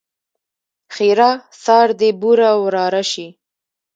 [0.93, 1.31] ښېرا؛
[1.63, 3.27] سار دې بوره وراره شي!